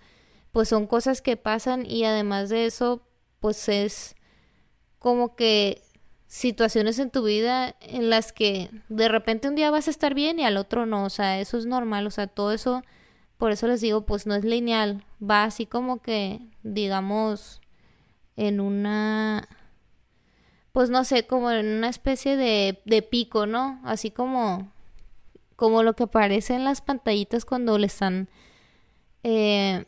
pues 0.53 0.69
son 0.69 0.87
cosas 0.87 1.21
que 1.21 1.37
pasan 1.37 1.85
y 1.85 2.05
además 2.05 2.49
de 2.49 2.67
eso 2.67 3.03
pues 3.41 3.69
es 3.69 4.15
como 5.01 5.35
que 5.35 5.83
situaciones 6.29 7.01
en 7.01 7.11
tu 7.11 7.25
vida 7.25 7.75
en 7.81 8.09
las 8.09 8.33
que 8.33 8.71
de 8.89 9.09
repente 9.09 9.49
un 9.49 9.57
día 9.57 9.71
vas 9.73 9.89
a 9.89 9.91
estar 9.91 10.15
bien 10.15 10.39
y 10.39 10.45
al 10.45 10.57
otro 10.57 10.87
no, 10.87 11.05
o 11.05 11.11
sea, 11.11 11.41
eso 11.41 11.59
es 11.59 11.67
normal, 11.67 12.07
o 12.07 12.11
sea, 12.11 12.29
todo 12.29 12.53
eso, 12.53 12.83
por 13.43 13.51
eso 13.51 13.67
les 13.67 13.81
digo, 13.81 14.03
pues 14.03 14.25
no 14.25 14.37
es 14.37 14.45
lineal, 14.45 15.03
va 15.21 15.43
así 15.43 15.67
como 15.67 16.01
que, 16.01 16.39
digamos, 16.63 17.61
en 18.37 18.61
una, 18.61 19.49
pues 20.71 20.91
no 20.91 21.03
sé, 21.03 21.27
como 21.27 21.51
en 21.51 21.67
una 21.67 21.89
especie 21.89 22.37
de, 22.37 22.81
de 22.85 23.03
pico, 23.03 23.47
¿no? 23.47 23.81
Así 23.83 24.13
como, 24.13 24.71
como 25.57 25.83
lo 25.83 25.95
que 25.95 26.05
aparece 26.05 26.55
en 26.55 26.63
las 26.63 26.83
pantallitas 26.83 27.45
cuando 27.45 27.79
le 27.79 27.89
están... 27.89 28.29
Eh, 29.25 29.87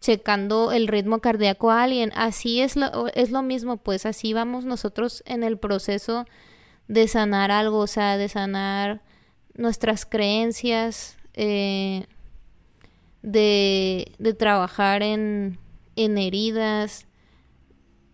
checando 0.00 0.72
el 0.72 0.88
ritmo 0.88 1.18
cardíaco 1.20 1.70
a 1.70 1.82
alguien. 1.82 2.10
Así 2.16 2.62
es 2.62 2.76
lo, 2.76 3.08
es 3.08 3.30
lo 3.30 3.42
mismo, 3.42 3.76
pues 3.76 4.06
así 4.06 4.32
vamos 4.32 4.64
nosotros 4.64 5.22
en 5.26 5.42
el 5.42 5.58
proceso 5.58 6.24
de 6.88 7.06
sanar 7.06 7.50
algo, 7.50 7.80
o 7.80 7.86
sea, 7.86 8.16
de 8.16 8.30
sanar 8.30 9.02
nuestras 9.52 10.06
creencias, 10.06 11.18
eh, 11.34 12.06
de, 13.22 14.12
de, 14.18 14.34
trabajar 14.34 15.02
en, 15.02 15.58
en, 15.96 16.18
heridas, 16.18 17.06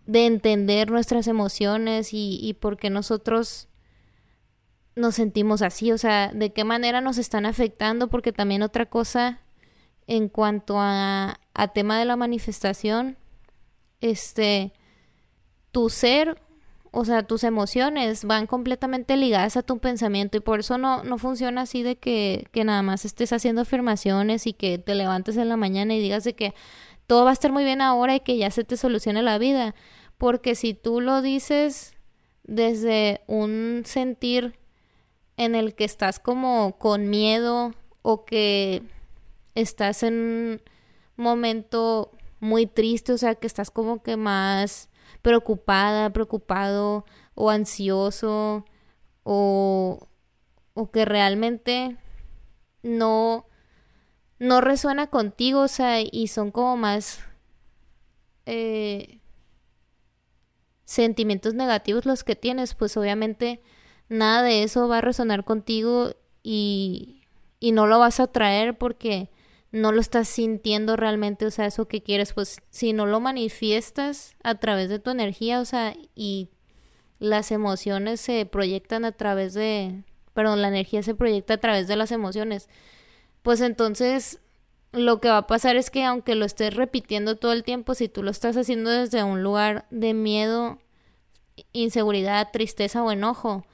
de 0.07 0.27
entender 0.27 0.91
nuestras 0.91 1.27
emociones 1.27 2.13
y, 2.13 2.39
y 2.43 2.55
por 2.55 2.77
qué 2.77 2.91
nosotros 2.91 3.69
nos 4.95 5.15
sentimos 5.15 5.63
así, 5.63 5.93
o 5.93 5.99
sea, 5.99 6.33
de 6.33 6.53
qué 6.53 6.65
manera 6.65 7.01
nos 7.01 7.19
están 7.19 7.47
afectando, 7.47 8.09
porque 8.09 8.33
también 8.33 8.63
otra 8.63 8.87
cosa 8.87 9.41
en 10.07 10.29
cuanto 10.29 10.77
a, 10.79 11.39
a 11.55 11.69
tema 11.69 11.99
de 11.99 12.05
la 12.05 12.17
manifestación, 12.17 13.17
este, 14.01 14.73
tu 15.71 15.91
ser, 15.91 16.41
o 16.91 17.05
sea, 17.05 17.23
tus 17.23 17.45
emociones 17.45 18.25
van 18.25 18.47
completamente 18.47 19.17
ligadas 19.17 19.57
a 19.57 19.63
tu 19.63 19.79
pensamiento 19.79 20.39
y 20.39 20.41
por 20.41 20.61
eso 20.61 20.79
no, 20.79 21.05
no 21.05 21.19
funciona 21.19 21.63
así 21.63 21.83
de 21.83 21.97
que, 21.97 22.47
que 22.51 22.65
nada 22.65 22.83
más 22.83 23.05
estés 23.05 23.33
haciendo 23.33 23.63
afirmaciones 23.63 24.47
y 24.47 24.53
que 24.53 24.79
te 24.79 24.95
levantes 24.95 25.37
en 25.37 25.49
la 25.49 25.57
mañana 25.57 25.95
y 25.95 26.01
digas 26.01 26.25
de 26.25 26.35
que 26.35 26.55
todo 27.07 27.25
va 27.25 27.31
a 27.31 27.33
estar 27.35 27.53
muy 27.53 27.65
bien 27.65 27.81
ahora 27.81 28.17
y 28.17 28.21
que 28.21 28.37
ya 28.37 28.51
se 28.51 28.65
te 28.65 28.77
solucione 28.77 29.23
la 29.23 29.39
vida. 29.39 29.75
Porque 30.17 30.55
si 30.55 30.75
tú 30.75 31.01
lo 31.01 31.23
dices 31.23 31.95
desde 32.45 33.21
un 33.27 33.83
sentir 33.85 34.59
en 35.37 35.55
el 35.55 35.75
que 35.75 35.85
estás 35.85 36.19
como 36.19 36.79
con 36.79 37.09
miedo 37.09 37.73
o 38.03 38.25
que 38.25 38.83
estás 39.55 40.03
en 40.03 40.15
un 40.15 40.61
momento 41.17 42.11
muy 42.41 42.67
triste, 42.67 43.13
o 43.13 43.19
sea, 43.19 43.35
que 43.35 43.47
estás 43.47 43.71
como 43.71 44.03
que 44.03 44.17
más 44.17 44.89
preocupada, 45.23 46.11
preocupado 46.13 47.05
o 47.35 47.51
ansioso 47.51 48.65
o, 49.23 50.09
o 50.75 50.91
que 50.91 51.05
realmente 51.05 51.97
no 52.83 53.49
no 54.39 54.61
resuena 54.61 55.09
contigo, 55.09 55.63
o 55.63 55.69
sea, 55.69 56.01
y 56.01 56.29
son 56.29 56.51
como 56.51 56.77
más 56.77 57.21
eh, 58.47 59.21
sentimientos 60.85 61.55
negativos 61.55 62.07
los 62.07 62.25
que 62.25 62.37
tienes, 62.37 62.75
pues 62.75 62.97
obviamente 62.97 63.61
nada 64.09 64.43
de 64.43 64.63
eso 64.63 64.89
va 64.89 64.99
a 64.99 65.03
resonar 65.03 65.45
contigo 65.45 66.15
y, 66.43 67.23
y 67.61 67.73
no 67.73 67.87
lo 67.87 67.99
vas 67.99 68.21
a 68.21 68.29
traer 68.29 68.79
porque 68.79 69.31
no 69.71 69.93
lo 69.93 70.01
estás 70.01 70.29
sintiendo 70.29 70.97
realmente, 70.97 71.47
o 71.47 71.51
sea, 71.51 71.67
eso 71.67 71.89
que 71.89 72.03
quieres, 72.03 72.33
pues 72.33 72.61
si 72.71 72.93
no 72.93 73.07
lo 73.07 73.21
manifiestas 73.21 74.35
a 74.43 74.55
través 74.57 74.89
de 74.89 74.99
tu 74.99 75.11
energía, 75.11 75.61
o 75.61 75.65
sea, 75.65 75.95
y 76.15 76.49
las 77.19 77.51
emociones 77.51 78.21
se 78.21 78.47
proyectan 78.47 79.05
a 79.05 79.13
través 79.13 79.55
de, 79.55 80.05
perdón, 80.33 80.63
la 80.63 80.69
energía 80.69 81.03
se 81.03 81.15
proyecta 81.15 81.55
a 81.55 81.59
través 81.59 81.89
de 81.89 81.97
las 81.97 82.13
emociones, 82.13 82.69
pues 83.43 83.61
entonces 83.61 84.41
lo 84.93 85.21
que 85.21 85.29
va 85.29 85.39
a 85.39 85.47
pasar 85.47 85.77
es 85.77 85.91
que 85.91 86.05
aunque 86.05 86.35
lo 86.35 86.47
estés 86.47 86.75
repitiendo 86.75 87.37
todo 87.37 87.53
el 87.53 87.63
tiempo, 87.63 87.95
si 87.95 88.09
tú 88.09 88.23
lo 88.23 88.31
estás 88.31 88.57
haciendo 88.57 88.91
desde 88.91 89.23
un 89.23 89.43
lugar 89.43 89.87
de 89.91 90.15
miedo, 90.15 90.79
inseguridad, 91.73 92.49
tristeza 92.53 93.03
o 93.03 93.13
enojo, 93.13 93.67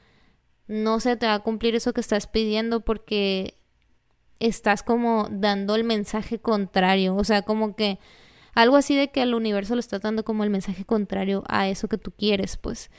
no 0.67 0.99
se 0.99 1.17
te 1.17 1.27
va 1.27 1.35
a 1.35 1.41
cumplir 1.41 1.77
eso 1.77 1.93
que 1.93 2.01
estás 2.01 2.27
pidiendo 2.27 2.81
porque 2.81 3.59
estás 4.47 4.83
como 4.83 5.29
dando 5.31 5.75
el 5.75 5.85
mensaje 5.85 6.39
contrario, 6.39 7.17
o 7.17 7.25
sea, 7.25 7.43
como 7.43 7.75
que 7.77 7.99
algo 8.55 8.77
así 8.77 8.95
de 8.95 9.11
que 9.11 9.23
al 9.23 9.35
universo 9.35 9.75
le 9.75 9.81
estás 9.81 10.03
dando 10.03 10.25
como 10.25 10.45
el 10.45 10.51
mensaje 10.51 10.85
contrario 10.85 11.43
a 11.49 11.69
eso 11.69 11.89
que 11.89 11.99
tú 11.99 12.13
quieres, 12.13 12.57
pues. 12.57 12.91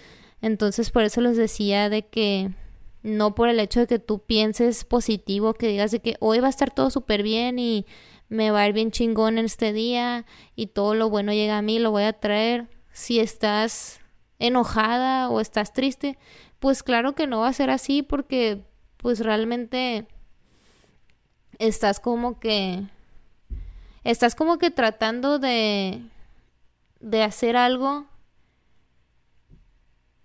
Entonces, 0.41 0.91
por 0.91 1.03
eso 1.03 1.21
les 1.21 1.37
decía 1.37 1.89
de 1.89 2.07
que 2.07 2.51
no 3.03 3.35
por 3.35 3.49
el 3.49 3.59
hecho 3.59 3.79
de 3.79 3.87
que 3.87 3.99
tú 3.99 4.19
pienses 4.19 4.83
positivo, 4.83 5.53
que 5.53 5.67
digas 5.67 5.91
de 5.91 5.99
que 5.99 6.17
hoy 6.19 6.39
va 6.39 6.47
a 6.47 6.49
estar 6.49 6.73
todo 6.73 6.89
súper 6.89 7.23
bien 7.23 7.59
y 7.59 7.85
me 8.27 8.51
va 8.51 8.61
a 8.61 8.67
ir 8.67 8.73
bien 8.73 8.91
chingón 8.91 9.37
en 9.37 9.45
este 9.45 9.73
día 9.73 10.25
y 10.55 10.67
todo 10.67 10.95
lo 10.95 11.09
bueno 11.09 11.31
llega 11.31 11.57
a 11.57 11.61
mí, 11.61 11.79
lo 11.79 11.91
voy 11.91 12.03
a 12.03 12.13
traer. 12.13 12.67
Si 12.91 13.19
estás 13.19 13.99
enojada 14.39 15.29
o 15.29 15.39
estás 15.39 15.71
triste, 15.71 16.17
pues 16.59 16.83
claro 16.83 17.13
que 17.13 17.27
no 17.27 17.41
va 17.41 17.49
a 17.49 17.53
ser 17.53 17.69
así 17.69 18.01
porque 18.01 18.63
pues 18.97 19.19
realmente 19.19 20.07
estás 21.59 22.00
como 22.00 22.39
que 22.39 22.83
estás 24.03 24.35
como 24.35 24.57
que 24.57 24.71
tratando 24.71 25.39
de 25.39 26.01
de 27.00 27.24
hacer 27.24 27.55
algo 27.57 28.05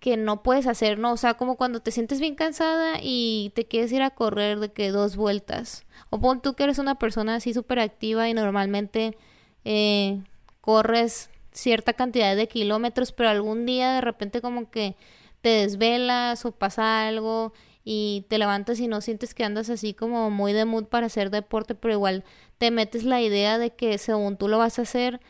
que 0.00 0.16
no 0.16 0.42
puedes 0.42 0.66
hacer, 0.66 0.98
¿no? 0.98 1.12
O 1.12 1.16
sea, 1.18 1.34
como 1.34 1.56
cuando 1.56 1.80
te 1.80 1.90
sientes 1.90 2.20
bien 2.20 2.34
cansada 2.34 2.98
y 3.02 3.52
te 3.54 3.66
quieres 3.66 3.92
ir 3.92 4.02
a 4.02 4.10
correr 4.10 4.58
de 4.58 4.72
que 4.72 4.90
dos 4.90 5.14
vueltas. 5.14 5.84
O 6.08 6.18
pon 6.18 6.40
tú 6.40 6.54
que 6.54 6.64
eres 6.64 6.78
una 6.78 6.94
persona 6.98 7.36
así 7.36 7.52
súper 7.52 7.80
activa 7.80 8.28
y 8.28 8.34
normalmente 8.34 9.16
eh, 9.64 10.22
corres 10.62 11.28
cierta 11.52 11.92
cantidad 11.92 12.34
de 12.34 12.48
kilómetros, 12.48 13.12
pero 13.12 13.28
algún 13.28 13.66
día 13.66 13.92
de 13.92 14.00
repente 14.00 14.40
como 14.40 14.70
que 14.70 14.96
te 15.42 15.50
desvelas 15.50 16.44
o 16.46 16.52
pasa 16.52 17.06
algo 17.06 17.52
y 17.84 18.26
te 18.28 18.38
levantas 18.38 18.78
y 18.80 18.88
no 18.88 19.00
sientes 19.00 19.34
que 19.34 19.44
andas 19.44 19.70
así 19.70 19.94
como 19.94 20.30
muy 20.30 20.52
de 20.52 20.64
mood 20.64 20.84
para 20.84 21.06
hacer 21.06 21.30
deporte, 21.30 21.74
pero 21.74 21.94
igual 21.94 22.24
te 22.58 22.70
metes 22.70 23.04
la 23.04 23.20
idea 23.20 23.58
de 23.58 23.70
que 23.70 23.96
según 23.98 24.36
tú 24.36 24.48
lo 24.48 24.58
vas 24.58 24.78
a 24.78 24.82
hacer, 24.82 25.20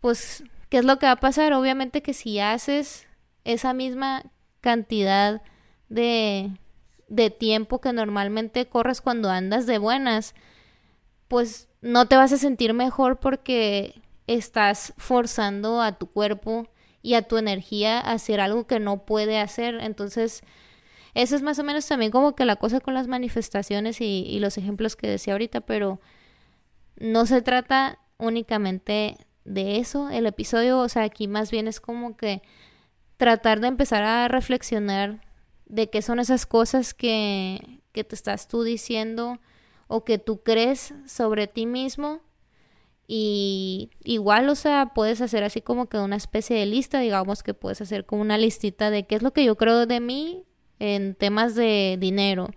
pues 0.00 0.44
¿qué 0.68 0.78
es 0.78 0.84
lo 0.84 0.98
que 0.98 1.06
va 1.06 1.12
a 1.12 1.20
pasar? 1.20 1.52
Obviamente 1.52 2.02
que 2.02 2.14
si 2.14 2.40
haces 2.40 3.06
esa 3.44 3.72
misma 3.72 4.24
cantidad 4.60 5.42
de, 5.88 6.50
de 7.08 7.30
tiempo 7.30 7.80
que 7.80 7.92
normalmente 7.92 8.66
corres 8.66 9.00
cuando 9.00 9.30
andas 9.30 9.66
de 9.66 9.78
buenas, 9.78 10.34
pues 11.28 11.68
no 11.80 12.06
te 12.06 12.16
vas 12.16 12.32
a 12.32 12.38
sentir 12.38 12.74
mejor 12.74 13.18
porque 13.18 14.02
estás 14.26 14.94
forzando 14.96 15.80
a 15.80 15.98
tu 15.98 16.06
cuerpo 16.06 16.66
y 17.02 17.14
a 17.14 17.22
tu 17.22 17.36
energía 17.36 17.98
a 17.98 18.12
hacer 18.12 18.40
algo 18.40 18.66
que 18.66 18.80
no 18.80 19.04
puede 19.04 19.38
hacer. 19.38 19.78
Entonces, 19.80 20.42
eso 21.14 21.36
es 21.36 21.42
más 21.42 21.58
o 21.58 21.64
menos 21.64 21.86
también 21.86 22.10
como 22.10 22.34
que 22.34 22.44
la 22.44 22.56
cosa 22.56 22.80
con 22.80 22.94
las 22.94 23.06
manifestaciones 23.06 24.00
y, 24.00 24.24
y 24.26 24.38
los 24.40 24.58
ejemplos 24.58 24.96
que 24.96 25.08
decía 25.08 25.34
ahorita, 25.34 25.62
pero 25.62 26.00
no 26.96 27.26
se 27.26 27.42
trata 27.42 27.98
únicamente 28.18 29.16
de 29.44 29.78
eso. 29.78 30.10
El 30.10 30.26
episodio, 30.26 30.78
o 30.78 30.88
sea, 30.88 31.04
aquí 31.04 31.28
más 31.28 31.50
bien 31.50 31.68
es 31.68 31.80
como 31.80 32.16
que 32.16 32.42
tratar 33.16 33.60
de 33.60 33.68
empezar 33.68 34.02
a 34.02 34.28
reflexionar 34.28 35.20
de 35.66 35.88
qué 35.90 36.02
son 36.02 36.18
esas 36.18 36.46
cosas 36.46 36.94
que, 36.94 37.80
que 37.92 38.04
te 38.04 38.14
estás 38.14 38.48
tú 38.48 38.62
diciendo 38.62 39.40
o 39.86 40.04
que 40.04 40.18
tú 40.18 40.42
crees 40.42 40.94
sobre 41.06 41.46
ti 41.46 41.66
mismo. 41.66 42.20
Y 43.06 43.90
igual, 44.02 44.48
o 44.48 44.54
sea, 44.54 44.92
puedes 44.94 45.20
hacer 45.20 45.44
así 45.44 45.60
como 45.60 45.88
que 45.88 45.98
una 45.98 46.16
especie 46.16 46.56
de 46.56 46.66
lista, 46.66 47.00
digamos 47.00 47.42
que 47.42 47.52
puedes 47.52 47.80
hacer 47.80 48.06
como 48.06 48.22
una 48.22 48.38
listita 48.38 48.90
de 48.90 49.06
qué 49.06 49.16
es 49.16 49.22
lo 49.22 49.32
que 49.32 49.44
yo 49.44 49.56
creo 49.56 49.86
de 49.86 50.00
mí 50.00 50.44
en 50.78 51.14
temas 51.14 51.54
de 51.54 51.96
dinero 51.98 52.50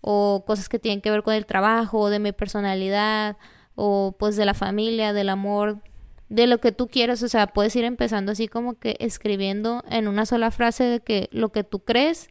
o 0.00 0.44
cosas 0.46 0.68
que 0.68 0.78
tienen 0.78 1.00
que 1.00 1.10
ver 1.10 1.22
con 1.22 1.34
el 1.34 1.46
trabajo, 1.46 2.10
de 2.10 2.18
mi 2.18 2.32
personalidad 2.32 3.36
o 3.74 4.16
pues 4.18 4.36
de 4.36 4.44
la 4.44 4.54
familia, 4.54 5.12
del 5.12 5.28
amor, 5.28 5.80
de 6.28 6.46
lo 6.46 6.58
que 6.58 6.72
tú 6.72 6.88
quieras, 6.88 7.22
o 7.22 7.28
sea, 7.28 7.48
puedes 7.48 7.76
ir 7.76 7.84
empezando 7.84 8.32
así 8.32 8.48
como 8.48 8.74
que 8.78 8.96
escribiendo 9.00 9.84
en 9.88 10.08
una 10.08 10.26
sola 10.26 10.50
frase 10.50 10.84
de 10.84 11.00
que 11.00 11.28
lo 11.30 11.52
que 11.52 11.62
tú 11.62 11.80
crees 11.80 12.28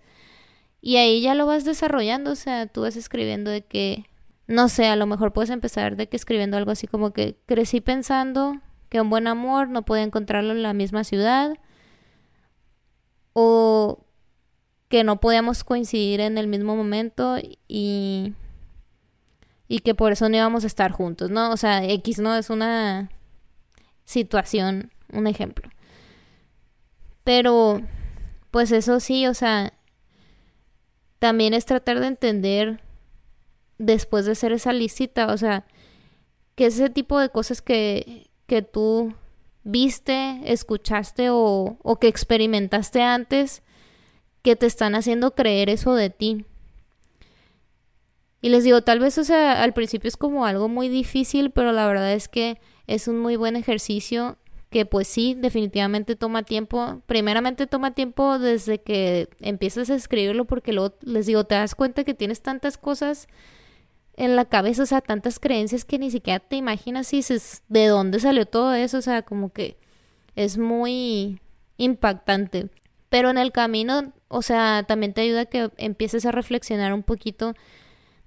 y 0.81 0.97
ahí 0.97 1.21
ya 1.21 1.35
lo 1.35 1.45
vas 1.45 1.63
desarrollando, 1.63 2.31
o 2.31 2.35
sea, 2.35 2.65
tú 2.65 2.81
vas 2.81 2.95
escribiendo 2.95 3.51
de 3.51 3.61
que, 3.61 4.05
no 4.47 4.67
sé, 4.69 4.87
a 4.87 4.95
lo 4.95 5.05
mejor 5.05 5.33
puedes 5.33 5.51
empezar 5.51 5.95
de 5.95 6.09
que 6.09 6.17
escribiendo 6.17 6.57
algo 6.57 6.71
así 6.71 6.87
como 6.87 7.13
que 7.13 7.37
crecí 7.45 7.79
pensando 7.79 8.59
que 8.89 8.99
un 8.99 9.09
buen 9.09 9.27
amor 9.27 9.69
no 9.69 9.83
puede 9.83 10.01
encontrarlo 10.01 10.51
en 10.51 10.63
la 10.63 10.73
misma 10.73 11.03
ciudad 11.03 11.53
o 13.33 14.03
que 14.91 15.03
no 15.03 15.19
podíamos 15.19 15.63
coincidir 15.63 16.19
en 16.19 16.37
el 16.37 16.47
mismo 16.47 16.75
momento 16.75 17.37
y 17.67 18.35
y 19.71 19.79
que 19.79 19.95
por 19.95 20.11
eso 20.11 20.27
no 20.27 20.35
íbamos 20.35 20.65
a 20.65 20.67
estar 20.67 20.91
juntos, 20.91 21.31
¿no? 21.31 21.49
O 21.49 21.55
sea, 21.55 21.81
X 21.85 22.19
no 22.19 22.35
es 22.35 22.49
una 22.49 23.09
situación, 24.03 24.91
un 25.13 25.27
ejemplo. 25.27 25.69
Pero, 27.23 27.81
pues 28.51 28.73
eso 28.73 28.99
sí, 28.99 29.27
o 29.27 29.33
sea, 29.33 29.71
también 31.19 31.53
es 31.53 31.65
tratar 31.65 32.01
de 32.01 32.07
entender 32.07 32.81
después 33.77 34.25
de 34.25 34.33
hacer 34.33 34.51
esa 34.51 34.73
listita, 34.73 35.27
o 35.27 35.37
sea, 35.37 35.65
que 36.55 36.65
ese 36.65 36.89
tipo 36.89 37.17
de 37.17 37.29
cosas 37.29 37.61
que, 37.61 38.29
que 38.47 38.61
tú 38.63 39.15
viste, 39.63 40.41
escuchaste 40.51 41.29
o, 41.29 41.77
o 41.81 41.95
que 41.97 42.09
experimentaste 42.09 43.01
antes, 43.01 43.63
que 44.41 44.55
te 44.55 44.65
están 44.65 44.95
haciendo 44.95 45.35
creer 45.35 45.69
eso 45.69 45.93
de 45.95 46.09
ti. 46.09 46.45
Y 48.41 48.49
les 48.49 48.63
digo, 48.63 48.81
tal 48.81 48.99
vez, 48.99 49.17
o 49.17 49.23
sea, 49.23 49.61
al 49.61 49.73
principio 49.73 50.07
es 50.07 50.17
como 50.17 50.45
algo 50.45 50.67
muy 50.67 50.89
difícil, 50.89 51.51
pero 51.51 51.71
la 51.71 51.85
verdad 51.85 52.11
es 52.13 52.27
que 52.27 52.59
es 52.87 53.07
un 53.07 53.19
muy 53.19 53.35
buen 53.35 53.55
ejercicio 53.55 54.37
que 54.71 54.85
pues 54.85 55.07
sí, 55.07 55.35
definitivamente 55.37 56.15
toma 56.15 56.43
tiempo. 56.43 57.01
Primeramente 57.05 57.67
toma 57.67 57.93
tiempo 57.93 58.39
desde 58.39 58.79
que 58.79 59.29
empiezas 59.41 59.89
a 59.89 59.95
escribirlo 59.95 60.45
porque 60.45 60.71
luego 60.71 60.95
les 61.01 61.25
digo, 61.25 61.43
te 61.43 61.55
das 61.55 61.75
cuenta 61.75 62.05
que 62.05 62.13
tienes 62.13 62.41
tantas 62.41 62.77
cosas 62.77 63.27
en 64.15 64.35
la 64.35 64.45
cabeza, 64.45 64.83
o 64.83 64.85
sea, 64.85 65.01
tantas 65.01 65.39
creencias 65.39 65.83
que 65.83 65.99
ni 65.99 66.09
siquiera 66.09 66.39
te 66.39 66.55
imaginas 66.55 67.07
si 67.07 67.19
es 67.19 67.63
de 67.67 67.87
dónde 67.87 68.19
salió 68.19 68.45
todo 68.45 68.73
eso, 68.73 68.97
o 68.97 69.01
sea, 69.01 69.23
como 69.23 69.51
que 69.51 69.77
es 70.35 70.57
muy 70.57 71.41
impactante. 71.77 72.69
Pero 73.11 73.29
en 73.29 73.37
el 73.37 73.51
camino, 73.51 74.13
o 74.29 74.41
sea, 74.41 74.85
también 74.87 75.13
te 75.13 75.19
ayuda 75.19 75.41
a 75.41 75.45
que 75.45 75.69
empieces 75.75 76.25
a 76.25 76.31
reflexionar 76.31 76.93
un 76.93 77.03
poquito 77.03 77.55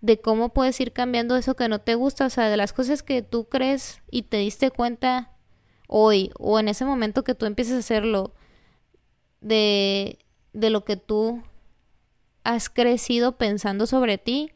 de 0.03 0.21
cómo 0.21 0.51
puedes 0.51 0.79
ir 0.79 0.93
cambiando 0.93 1.37
eso 1.37 1.57
que 1.57 1.69
no 1.69 1.81
te 1.81 1.95
gusta, 1.95 2.27
o 2.27 2.29
sea, 2.29 2.51
de 2.51 2.59
las 2.59 2.75
cosas 2.75 3.03
que 3.03 3.23
tú 3.23 3.49
crees 3.49 4.03
y 4.11 4.25
te 4.25 4.37
diste 4.37 4.71
cuenta 4.71 5.31
hoy 5.89 6.33
o 6.39 6.61
en 6.61 6.69
ese 6.69 6.85
momento 6.85 7.25
que 7.25 7.35
tú 7.35 7.47
empieces 7.47 7.77
a 7.77 7.79
hacerlo, 7.79 8.35
de, 9.41 10.19
de 10.53 10.69
lo 10.69 10.85
que 10.85 10.99
tú 10.99 11.43
has 12.43 12.69
crecido 12.69 13.39
pensando 13.39 13.87
sobre 13.87 14.19
ti, 14.19 14.51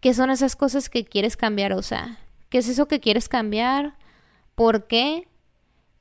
¿qué 0.00 0.12
son 0.12 0.28
esas 0.28 0.54
cosas 0.54 0.90
que 0.90 1.06
quieres 1.06 1.38
cambiar? 1.38 1.72
O 1.72 1.80
sea, 1.80 2.18
¿qué 2.50 2.58
es 2.58 2.68
eso 2.68 2.88
que 2.88 3.00
quieres 3.00 3.30
cambiar? 3.30 3.96
¿Por 4.54 4.86
qué? 4.86 5.28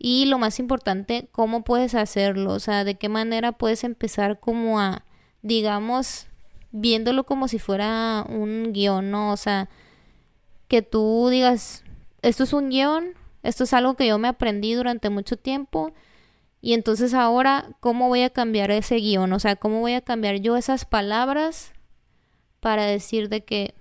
Y 0.04 0.26
lo 0.26 0.40
más 0.40 0.58
importante, 0.58 1.30
¿cómo 1.32 1.64
puedes 1.64 1.94
hacerlo? 1.94 2.54
O 2.54 2.60
sea, 2.60 2.84
¿de 2.84 2.96
qué 2.96 3.08
manera 3.08 3.52
puedes 3.52 3.84
empezar 3.84 4.40
como 4.40 4.80
a, 4.80 5.06
digamos, 5.44 6.26
viéndolo 6.72 7.24
como 7.24 7.48
si 7.48 7.60
fuera 7.60 8.26
un 8.28 8.74
guion, 8.74 9.12
¿no? 9.12 9.32
O 9.32 9.38
sea, 9.38 9.70
que 10.68 10.82
tú 10.82 11.30
digas, 11.30 11.84
esto 12.24 12.46
es 12.46 12.54
un 12.54 12.70
guion, 12.72 13.14
esto 13.44 13.64
es 13.64 13.74
algo 13.74 13.96
que 13.96 14.08
yo 14.08 14.18
me 14.18 14.28
aprendí 14.28 14.74
durante 14.74 15.12
mucho 15.12 15.38
tiempo 15.38 15.94
y 16.62 16.74
entonces 16.74 17.14
ahora, 17.14 17.70
¿cómo 17.80 18.08
voy 18.08 18.24
a 18.24 18.32
cambiar 18.32 18.72
ese 18.72 18.96
guion? 18.96 19.32
O 19.34 19.40
sea, 19.40 19.56
¿cómo 19.56 19.82
voy 19.82 19.94
a 19.94 20.02
cambiar 20.02 20.38
yo 20.38 20.58
esas 20.58 20.86
palabras 20.86 21.74
para 22.60 22.86
decir 22.86 23.30
de 23.30 23.46
que, 23.46 23.76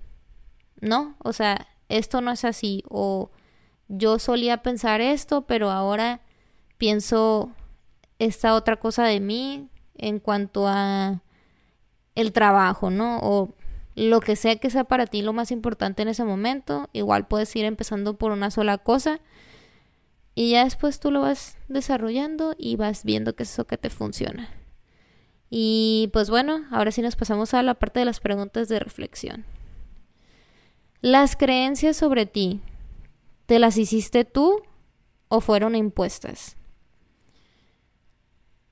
no, 0.81 1.15
o 1.23 1.33
sea, 1.33 1.67
esto 1.89 2.21
no 2.21 2.31
es 2.31 2.45
así 2.45 2.83
o 2.89 3.31
yo 3.91 4.19
solía 4.19 4.61
pensar 4.63 5.01
esto, 5.01 5.41
pero 5.43 5.69
ahora 5.69 6.21
pienso 6.77 7.51
esta 8.19 8.55
otra 8.55 8.77
cosa 8.77 9.03
de 9.03 9.19
mí 9.19 9.67
en 9.97 10.19
cuanto 10.19 10.67
a 10.67 11.21
el 12.15 12.31
trabajo, 12.31 12.89
¿no? 12.89 13.19
O 13.21 13.53
lo 13.95 14.21
que 14.21 14.35
sea 14.35 14.55
que 14.55 14.69
sea 14.69 14.85
para 14.85 15.05
ti 15.05 15.21
lo 15.21 15.33
más 15.33 15.51
importante 15.51 16.01
en 16.01 16.07
ese 16.07 16.23
momento. 16.23 16.89
Igual 16.93 17.27
puedes 17.27 17.53
ir 17.55 17.65
empezando 17.65 18.17
por 18.17 18.31
una 18.31 18.49
sola 18.49 18.77
cosa 18.77 19.19
y 20.33 20.51
ya 20.51 20.63
después 20.63 20.99
tú 20.99 21.11
lo 21.11 21.21
vas 21.21 21.57
desarrollando 21.67 22.55
y 22.57 22.77
vas 22.77 23.03
viendo 23.03 23.35
qué 23.35 23.43
es 23.43 23.51
eso 23.51 23.65
que 23.65 23.77
te 23.77 23.89
funciona. 23.89 24.49
Y 25.49 26.09
pues 26.13 26.29
bueno, 26.29 26.65
ahora 26.71 26.91
sí 26.91 27.01
nos 27.01 27.17
pasamos 27.17 27.53
a 27.53 27.61
la 27.61 27.73
parte 27.73 27.99
de 27.99 28.05
las 28.05 28.21
preguntas 28.21 28.69
de 28.69 28.79
reflexión. 28.79 29.45
Las 31.01 31.35
creencias 31.35 31.97
sobre 31.97 32.25
ti, 32.25 32.61
¿te 33.51 33.59
las 33.59 33.75
hiciste 33.75 34.23
tú 34.23 34.63
o 35.27 35.41
fueron 35.41 35.75
impuestas? 35.75 36.55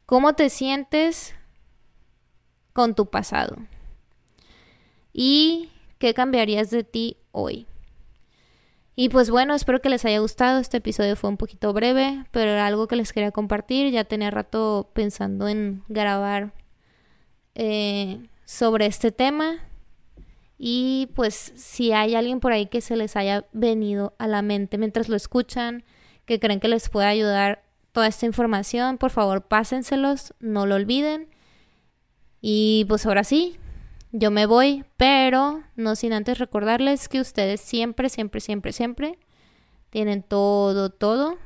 ¿Cómo 0.05 0.35
te 0.35 0.49
sientes 0.49 1.35
con 2.71 2.95
tu 2.95 3.07
pasado. 3.07 3.57
¿Y 5.11 5.69
qué 5.97 6.13
cambiarías 6.13 6.69
de 6.69 6.85
ti 6.85 7.17
hoy? 7.33 7.67
Y 8.95 9.09
pues 9.09 9.29
bueno, 9.29 9.53
espero 9.53 9.81
que 9.81 9.89
les 9.89 10.05
haya 10.05 10.19
gustado. 10.19 10.59
Este 10.59 10.77
episodio 10.77 11.17
fue 11.17 11.29
un 11.29 11.35
poquito 11.35 11.73
breve, 11.73 12.23
pero 12.31 12.51
era 12.51 12.65
algo 12.65 12.87
que 12.87 12.95
les 12.95 13.11
quería 13.11 13.31
compartir. 13.31 13.91
Ya 13.91 14.05
tenía 14.05 14.31
rato 14.31 14.91
pensando 14.93 15.49
en 15.49 15.83
grabar 15.89 16.53
eh, 17.55 18.29
sobre 18.45 18.85
este 18.85 19.11
tema. 19.11 19.57
Y 20.61 21.09
pues 21.15 21.53
si 21.55 21.93
hay 21.93 22.15
alguien 22.15 22.41
por 22.41 22.51
ahí 22.51 22.65
que 22.65 22.81
se 22.81 22.97
les 22.97 23.15
haya 23.15 23.45
venido 23.53 24.13
a 24.19 24.27
la 24.27 24.41
mente 24.41 24.77
mientras 24.77 25.07
lo 25.07 25.15
escuchan, 25.15 25.85
que 26.25 26.39
creen 26.39 26.59
que 26.59 26.67
les 26.67 26.89
pueda 26.89 27.07
ayudar 27.07 27.63
toda 27.93 28.07
esta 28.07 28.25
información, 28.25 28.97
por 28.97 29.09
favor 29.09 29.43
pásenselos, 29.43 30.33
no 30.41 30.65
lo 30.65 30.75
olviden. 30.75 31.29
Y 32.41 32.85
pues 32.89 33.05
ahora 33.05 33.23
sí, 33.23 33.57
yo 34.11 34.31
me 34.31 34.45
voy, 34.45 34.83
pero 34.97 35.63
no 35.77 35.95
sin 35.95 36.11
antes 36.11 36.39
recordarles 36.39 37.07
que 37.07 37.21
ustedes 37.21 37.61
siempre, 37.61 38.09
siempre, 38.09 38.41
siempre, 38.41 38.73
siempre 38.73 39.17
tienen 39.89 40.23
todo, 40.23 40.89
todo 40.89 41.37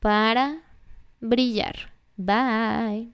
para 0.00 0.62
brillar. 1.20 1.92
Bye. 2.16 3.12